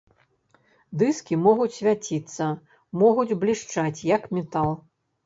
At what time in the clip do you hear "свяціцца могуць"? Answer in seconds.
1.77-3.37